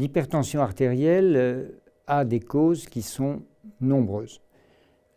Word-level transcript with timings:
l'hypertension 0.00 0.62
artérielle 0.62 1.36
euh, 1.36 1.68
a 2.06 2.24
des 2.24 2.40
causes 2.40 2.86
qui 2.86 3.02
sont 3.02 3.42
nombreuses. 3.82 4.40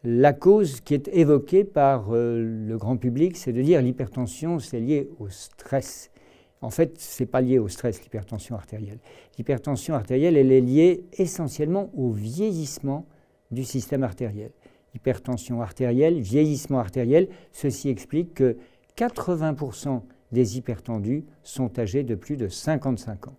La 0.03 0.33
cause 0.33 0.81
qui 0.81 0.93
est 0.93 1.07
évoquée 1.07 1.63
par 1.63 2.13
euh, 2.13 2.43
le 2.67 2.77
grand 2.77 2.97
public, 2.97 3.37
c'est 3.37 3.53
de 3.53 3.61
dire 3.61 3.81
l'hypertension, 3.81 4.59
c'est 4.59 4.81
lié 4.81 5.09
au 5.19 5.29
stress. 5.29 6.11
En 6.59 6.69
fait, 6.69 6.99
ce 6.99 7.23
n'est 7.23 7.27
pas 7.27 7.39
lié 7.39 7.59
au 7.59 7.69
stress, 7.69 8.01
l'hypertension 8.03 8.55
artérielle. 8.55 8.99
L'hypertension 9.37 9.95
artérielle, 9.95 10.35
elle 10.35 10.51
est 10.51 10.61
liée 10.61 11.05
essentiellement 11.13 11.89
au 11.95 12.11
vieillissement 12.11 13.05
du 13.51 13.63
système 13.63 14.03
artériel. 14.03 14.51
Hypertension 14.93 15.61
artérielle, 15.61 16.19
vieillissement 16.19 16.79
artériel, 16.79 17.29
ceci 17.53 17.87
explique 17.87 18.33
que 18.33 18.57
80% 18.97 20.01
des 20.33 20.57
hypertendus 20.57 21.23
sont 21.41 21.79
âgés 21.79 22.03
de 22.03 22.15
plus 22.15 22.35
de 22.35 22.49
55 22.49 23.27
ans, 23.27 23.37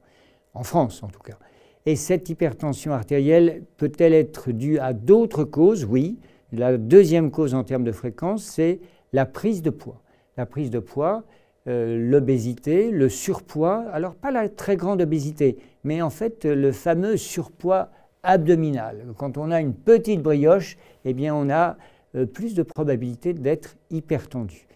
en 0.54 0.62
France 0.62 1.02
en 1.02 1.08
tout 1.08 1.22
cas. 1.22 1.38
Et 1.86 1.96
cette 1.96 2.30
hypertension 2.30 2.92
artérielle 2.92 3.62
peut-elle 3.76 4.14
être 4.14 4.52
due 4.52 4.78
à 4.78 4.92
d'autres 4.92 5.44
causes 5.44 5.84
Oui. 5.84 6.18
La 6.52 6.78
deuxième 6.78 7.30
cause 7.30 7.54
en 7.54 7.64
termes 7.64 7.84
de 7.84 7.92
fréquence, 7.92 8.44
c'est 8.44 8.80
la 9.12 9.26
prise 9.26 9.60
de 9.60 9.70
poids. 9.70 10.00
La 10.36 10.46
prise 10.46 10.70
de 10.70 10.78
poids, 10.78 11.24
euh, 11.66 11.98
l'obésité, 12.10 12.90
le 12.90 13.08
surpoids, 13.08 13.84
alors 13.92 14.14
pas 14.14 14.30
la 14.30 14.48
très 14.48 14.76
grande 14.76 15.02
obésité, 15.02 15.58
mais 15.82 16.00
en 16.00 16.10
fait 16.10 16.44
le 16.44 16.72
fameux 16.72 17.16
surpoids 17.16 17.90
abdominal. 18.22 19.04
Quand 19.16 19.36
on 19.36 19.50
a 19.50 19.60
une 19.60 19.74
petite 19.74 20.22
brioche, 20.22 20.76
eh 21.04 21.12
bien 21.12 21.34
on 21.34 21.50
a 21.50 21.76
euh, 22.14 22.26
plus 22.26 22.54
de 22.54 22.62
probabilité 22.62 23.34
d'être 23.34 23.76
hypertendu. 23.90 24.66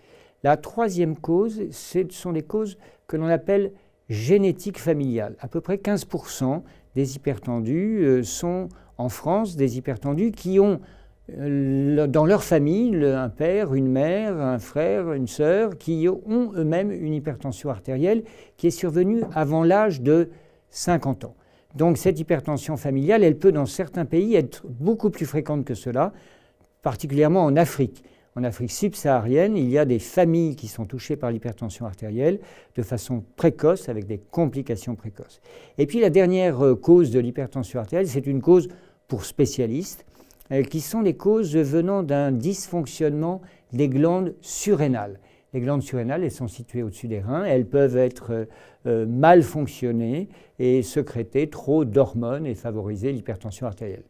La 0.42 0.56
troisième 0.56 1.16
cause, 1.16 1.70
ce 1.70 2.04
sont 2.10 2.32
les 2.32 2.42
causes 2.42 2.78
que 3.06 3.16
l'on 3.16 3.26
appelle 3.26 3.72
génétiques 4.08 4.78
familiales. 4.78 5.36
À 5.40 5.48
peu 5.48 5.60
près 5.60 5.76
15% 5.76 6.62
des 6.94 7.16
hypertendus 7.16 8.00
euh, 8.02 8.22
sont 8.22 8.68
en 8.96 9.08
France 9.08 9.56
des 9.56 9.78
hypertendus 9.78 10.32
qui 10.32 10.58
ont 10.58 10.80
euh, 11.38 12.06
dans 12.06 12.24
leur 12.24 12.42
famille 12.42 12.96
un 13.04 13.28
père, 13.28 13.74
une 13.74 13.88
mère, 13.88 14.40
un 14.40 14.58
frère, 14.58 15.12
une 15.12 15.26
sœur 15.26 15.76
qui 15.76 16.08
ont 16.08 16.52
eux-mêmes 16.56 16.90
une 16.90 17.12
hypertension 17.12 17.68
artérielle 17.68 18.24
qui 18.56 18.66
est 18.66 18.70
survenue 18.72 19.22
avant 19.34 19.62
l'âge 19.62 20.00
de 20.00 20.30
50 20.70 21.24
ans. 21.24 21.34
Donc 21.74 21.98
cette 21.98 22.18
hypertension 22.18 22.76
familiale, 22.76 23.22
elle 23.22 23.36
peut 23.38 23.52
dans 23.52 23.66
certains 23.66 24.06
pays 24.06 24.34
être 24.34 24.66
beaucoup 24.66 25.10
plus 25.10 25.26
fréquente 25.26 25.64
que 25.66 25.74
cela, 25.74 26.12
particulièrement 26.82 27.44
en 27.44 27.56
Afrique. 27.56 28.02
En 28.38 28.44
Afrique 28.44 28.70
subsaharienne, 28.70 29.56
il 29.56 29.68
y 29.68 29.78
a 29.78 29.84
des 29.84 29.98
familles 29.98 30.54
qui 30.54 30.68
sont 30.68 30.84
touchées 30.84 31.16
par 31.16 31.32
l'hypertension 31.32 31.86
artérielle 31.86 32.38
de 32.76 32.82
façon 32.84 33.24
précoce, 33.34 33.88
avec 33.88 34.06
des 34.06 34.18
complications 34.18 34.94
précoces. 34.94 35.40
Et 35.76 35.86
puis 35.86 35.98
la 35.98 36.08
dernière 36.08 36.64
euh, 36.64 36.76
cause 36.76 37.10
de 37.10 37.18
l'hypertension 37.18 37.80
artérielle, 37.80 38.06
c'est 38.06 38.28
une 38.28 38.40
cause 38.40 38.68
pour 39.08 39.24
spécialistes, 39.24 40.06
euh, 40.52 40.62
qui 40.62 40.80
sont 40.80 41.00
les 41.00 41.14
causes 41.14 41.56
venant 41.56 42.04
d'un 42.04 42.30
dysfonctionnement 42.30 43.42
des 43.72 43.88
glandes 43.88 44.36
surrénales. 44.40 45.18
Les 45.52 45.60
glandes 45.60 45.82
surrénales, 45.82 46.22
elles 46.22 46.30
sont 46.30 46.46
situées 46.46 46.84
au-dessus 46.84 47.08
des 47.08 47.20
reins, 47.20 47.42
elles 47.42 47.66
peuvent 47.66 47.96
être 47.96 48.46
euh, 48.86 49.04
mal 49.06 49.42
fonctionner 49.42 50.28
et 50.60 50.84
sécréter 50.84 51.50
trop 51.50 51.84
d'hormones 51.84 52.46
et 52.46 52.54
favoriser 52.54 53.10
l'hypertension 53.10 53.66
artérielle. 53.66 54.04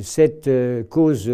Cette 0.00 0.48
cause 0.88 1.30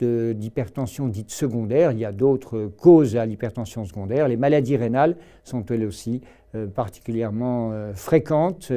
d'hypertension 0.00 1.08
dite 1.08 1.30
secondaire, 1.30 1.92
il 1.92 1.98
y 1.98 2.04
a 2.04 2.12
d'autres 2.12 2.66
causes 2.76 3.16
à 3.16 3.26
l'hypertension 3.26 3.84
secondaire. 3.84 4.28
Les 4.28 4.36
maladies 4.36 4.76
rénales 4.76 5.16
sont 5.44 5.64
elles 5.66 5.84
aussi 5.84 6.20
particulièrement 6.74 7.72
fréquentes, 7.94 8.72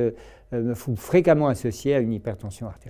fréquemment 0.95 1.47
associées 1.47 1.95
à 1.95 1.99
une 1.99 2.13
hypertension 2.13 2.67
artérielle. 2.67 2.89